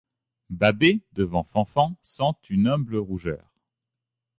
Babet 0.49 1.01
devant 1.13 1.43
Fanfan 1.43 1.95
sent 2.01 2.33
une 2.49 2.65
humble 2.65 2.95
rougeur; 2.95 3.53